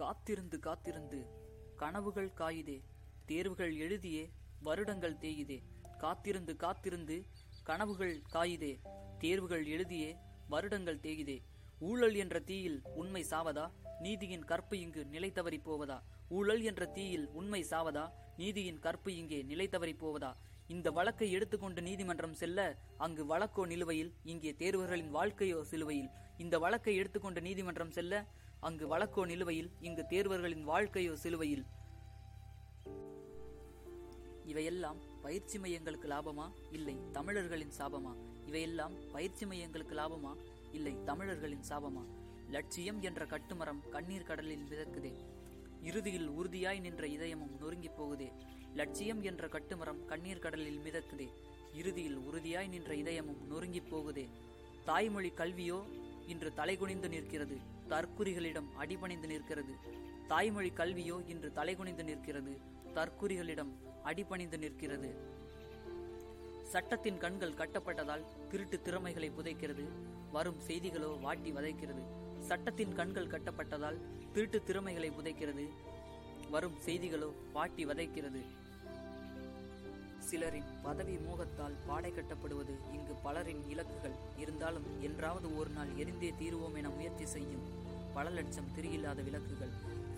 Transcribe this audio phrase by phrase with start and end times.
[0.00, 1.18] காத்திருந்து காத்திருந்து
[1.76, 2.76] கனவுகள் காயுதே
[3.26, 4.22] தேர்வுகள் எழுதியே
[4.62, 5.58] வருடங்கள் தேயுதே.
[5.98, 7.16] காத்திருந்து காத்திருந்து
[7.62, 8.72] கனவுகள் காயுதே
[9.18, 10.10] தேர்வுகள் எழுதியே
[10.48, 11.38] வருடங்கள் தேயுதே.
[11.80, 13.66] ஊழல் என்ற தீயில் உண்மை சாவதா?
[14.00, 15.98] நீதியின் கற்பு இங்கு நிலை தவறி போவதா?
[16.28, 18.12] ஊழல் என்ற தீயில் உண்மை சாவதா?
[18.36, 20.36] நீதியின் கற்பு இங்கே நிலை தவறி போவதா?
[20.68, 26.10] இந்த வழக்கை எடுத்துக்கொண்டு நீதிமன்றம் செல்ல அங்கு வழக்கோ நிலுவையில் இங்கே தேர்வர்களின் வாழ்க்கையோ சிலுவையில்.
[26.38, 28.26] இந்த வழக்கை எடுத்துக்கொண்டு நீதிமன்றம் செல்ல
[28.60, 31.64] அங்கு வழக்கோ நிலுவையில் இங்கு தேர்வர்களின் வாழ்க்கையோ சிலுவையில்.
[34.44, 36.50] இவையெல்லாம் பயிற்சி மையங்களுக்கு லாபமா?
[36.72, 38.16] இல்லை தமிழர்களின் சாபமா?
[38.46, 40.36] இவையெல்லாம் பயிற்சி மையங்களுக்கு லாபமா?
[40.72, 42.04] இல்லை தமிழர்களின் சாபமா?
[42.50, 45.14] லட்சியம் என்ற கட்டுமரம் கண்ணீர் கடலில் மிதக்குதே.
[45.82, 48.32] இறுதியில் உறுதியாய் நின்ற இதயமும் நொறுங்கி போகுதே.
[48.74, 51.28] லட்சியம் என்ற கட்டுமரம் கண்ணீர் கடலில் மிதக்குதே.
[51.74, 54.28] இறுதியில் உறுதியாய் நின்ற இதயமும் நொறுங்கி போகுதே.
[54.84, 55.99] தாய்மொழி கல்வியோ
[56.30, 57.56] இன்று தலைகுனிந்து நிற்கிறது.
[57.88, 59.74] தற்குறிகளிடம் அடிபணிந்து நிற்கிறது.
[60.28, 62.52] தாய்மொழி கல்வியோ இன்று தலைகுனிந்து நிற்கிறது.
[62.94, 65.10] தற்குறிகளிடம் அடிபணிந்து நிற்கிறது.
[66.64, 69.84] சட்டத்தின் கண்கள் கட்டப்பட்டதால் திருட்டு திறமைகளை புதைக்கிறது.
[70.32, 72.02] வரும் செய்திகளோ வாட்டி வதைக்கிறது.
[72.40, 73.98] சட்டத்தின் கண்கள் கட்டப்பட்டதால்
[74.32, 75.66] திருட்டு திறமைகளை புதைக்கிறது.
[76.50, 78.42] வரும் செய்திகளோ வாட்டி வதைக்கிறது.
[80.30, 84.14] சிலரின் பதவி மோகத்தால் பாடை கட்டப்படுவது இங்கு பலரின் இலக்குகள்.
[84.36, 87.64] இருந்தாலும் என்றாவது ஒரு நாள் எரிந்தே தீருவோம் என முயற்சி செய்யும்
[88.14, 89.72] பல லட்சம் திரியில்லாத விளக்குகள்.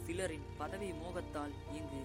[0.06, 2.00] சிலரின் பதவி மோகத்தால் இங்கு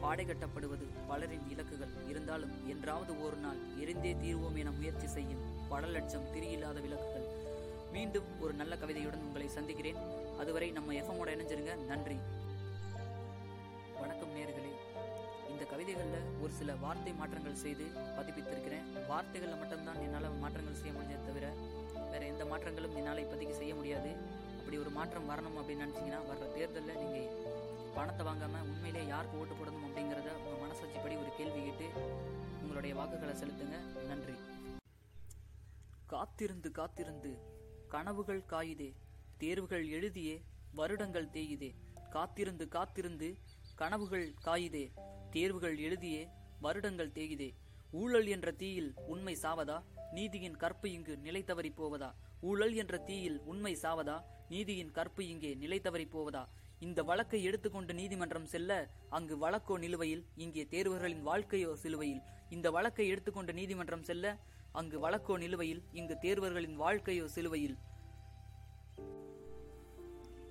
[0.00, 2.08] பாடை கட்டப்படுவது பலரின் இலக்குகள்.
[2.08, 7.26] இருந்தாலும் என்றாவது ஒரு நாள் எரிந்தே தீர்வோம் என முயற்சி செய்யும் பல லட்சம் திரியில்லாத விளக்குகள்.
[7.92, 9.96] மீண்டும் ஒரு நல்ல கவிதையுடன் உங்களை சந்திக்கிறேன்.
[10.38, 11.84] அதுவரை நம்ம எஃப்எம்மோட இணைஞ்சிருங்க.
[11.84, 12.16] நன்றி.
[14.00, 14.89] வணக்கம் நேர்களே.
[15.60, 17.86] இந்த கவிதைகளில் ஒரு சில வார்த்தை மாற்றங்கள் செய்து
[18.18, 18.86] பதிப்பித்திருக்கிறேன்.
[19.08, 21.46] வார்த்தைகளில் மட்டும்தான் என்னால் மாற்றங்கள் செய்ய முடிஞ்சதை தவிர
[22.12, 24.10] வேற எந்த மாற்றங்களும் என்னால் இப்போதைக்கு செய்ய முடியாது.
[24.60, 27.28] அப்படி ஒரு மாற்றம் வரணும் அப்படின்னு நினச்சிங்கன்னா வர்ற தேர்தலில் நீங்கள்
[27.96, 31.88] பணத்தை வாங்காமல் உண்மையிலே யாருக்கு ஓட்டு போடணும் அப்படிங்கிறத உங்கள் மனசாட்சிப்படி ஒரு கேள்வி கேட்டு
[32.62, 33.76] உங்களுடைய வாக்குகளை செலுத்துங்க.
[34.10, 34.38] நன்றி.
[36.14, 37.32] காத்திருந்து காத்திருந்து
[37.96, 38.90] கனவுகள் காயுதே
[39.44, 40.38] தேர்வுகள் எழுதியே
[40.80, 41.72] வருடங்கள் தேயுதே.
[42.16, 43.30] காத்திருந்து காத்திருந்து
[43.80, 44.92] கனவுகள் காயுதே
[45.30, 46.28] தேர்வுகள் எழுதியே
[46.60, 47.54] வருடங்கள் தேகிதே.
[47.90, 49.82] ஊழல் என்ற தீயில் உண்மை சாவதா?
[50.12, 52.14] நீதியின் கற்பு இங்கு நிலை தவறி போவதா?
[52.40, 54.22] ஊழல் என்ற தீயில் உண்மை சாவதா?
[54.48, 56.48] நீதியின் கற்பு இங்கே நிலை தவறி போவதா?
[56.78, 62.22] இந்த வழக்கை எடுத்துக்கொண்டு நீதிமன்றம் செல்ல அங்கு வழக்கோ நிலுவையில் இங்கே தேர்வர்களின் வாழ்க்கையோ சிலுவையில்.
[62.50, 64.38] இந்த வழக்கை எடுத்துக்கொண்டு நீதிமன்றம் செல்ல
[64.72, 67.78] அங்கு வழக்கோ நிலுவையில் இங்கு தேர்வர்களின் வாழ்க்கையோ சிலுவையில்.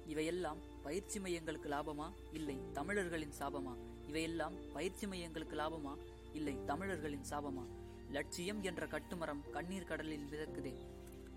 [0.05, 2.13] இவையெல்லாம் பயிற்சி மையங்களுக்கு லாபமா?
[2.33, 3.75] இல்லை தமிழர்களின் சாபமா?
[4.07, 5.97] இவையெல்லாம் பயிற்சி மையங்களுக்கு லாபமா?
[6.33, 7.65] இல்லை தமிழர்களின் சாபமா?
[8.11, 10.73] லட்சியம் என்ற கட்டுமரம் கண்ணீர் கடலில் மிதக்குதே.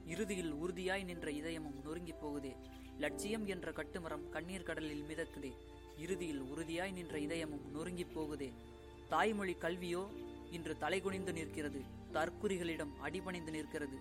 [0.06, 2.56] இறுதியில் உறுதியாய் நின்ற இதயமும் நொறுங்கி போகுதே.
[2.98, 5.53] லட்சியம் என்ற கட்டுமரம் கண்ணீர் கடலில் மிதக்குதே.
[5.98, 8.53] இறுதியில் உறுதியாய் நின்ற இதயமும் நொறுங்கி போகுதே.
[9.09, 10.06] தாய்மொழி கல்வியோ?
[10.50, 11.80] இன்று தலைகுனிந்து நிற்கிறது.
[12.12, 13.97] தற்குறிகளிடம் அடிபணிந்து நிற்கிறது.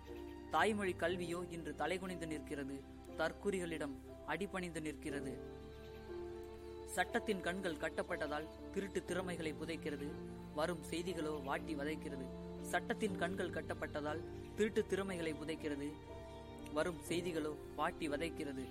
[0.52, 1.52] தாய்மொழி கல்வியோ?
[1.52, 2.84] இன்று தலைகுனிந்து நிற்கிறது.
[3.18, 3.96] தற்குறிகளிடம்
[4.26, 5.60] அடிபணிந்து நிற்கிறது.
[6.88, 10.08] சட்டத்தின் கண்கள் கட்டப்பட்டதால் திருட்டு திறமைகளை புதைக்கிறது.
[10.56, 12.26] வரும் செய்திகளோ வாட்டி வதைக்கிறது.
[12.62, 14.22] சட்டத்தின் கண்கள் கட்டப்பட்டதால்
[14.56, 15.92] திருட்டு திறமைகளை புதைக்கிறது.
[16.74, 18.66] வரும் செய்திகளோ வாட்டி வதைக்கிறது.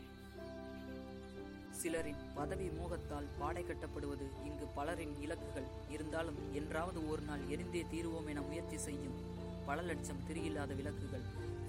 [1.71, 5.69] சிலரின் பதவி மோகத்தால் பாடை கட்டப்படுவது இங்கு பலரின் இலக்குகள்.
[5.91, 9.19] இருந்தாலும் என்றாவது ஒரு நாள் எரிந்தே தீருவோம் என முயற்சி செய்யும்
[9.67, 11.25] பல லட்சம் திரியில்லாத விளக்குகள்.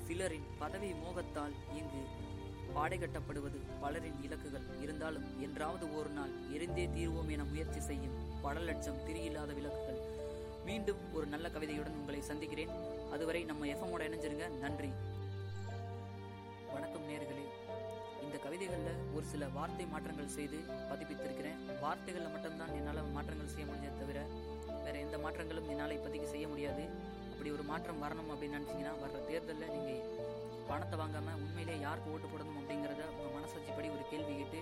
[0.07, 2.29] சிலரின் பதவி மோகத்தால் இங்கு
[2.73, 4.81] பாடை கட்டப்படுவது பலரின் இலக்குகள்.
[4.81, 9.99] இருந்தாலும் என்றாவது ஒரு நாள் எரிந்தே தீர்வோம் என முயற்சி செய்யும் பல லட்சம் திரியில்லாத விளக்குகள்.
[10.65, 12.69] மீண்டும் ஒரு நல்ல கவிதையுடன் உங்களை சந்திக்கிறேன்.
[13.11, 14.57] அதுவரை நம்ம எஃப்எம்மோட இணைஞ்சிருங்க.
[14.57, 14.91] நன்றி.
[16.73, 17.45] வணக்கம் நேர்களே.
[18.23, 20.57] இந்த கவிதைகளில் ஒரு சில வார்த்தை மாற்றங்கள் செய்து
[20.91, 21.79] பதிப்பித்திருக்கிறேன்.
[21.81, 24.19] வார்த்தைகளில் மட்டும்தான் என்னால் மாற்றங்கள் செய்ய முடிஞ்சதை தவிர
[24.83, 26.83] வேற எந்த மாற்றங்களும் என்னால் இப்போதைக்கு செய்ய முடியாது.
[27.31, 29.60] அப்படி ஒரு மாற்றம் வரணும் அப்படின்னு நினச்சிங்கன்னா வர்ற தேர்தலில்
[30.71, 34.61] பணத்தை வாங்காமல் உண்மையிலே யாருக்கு ஓட்டு போடணும் அப்படிங்கிறத உங்கள் மனசாட்சிப்படி ஒரு கேள்வி கேட்டு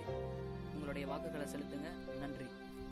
[0.74, 1.90] உங்களுடைய வாக்குகளை செலுத்துங்க.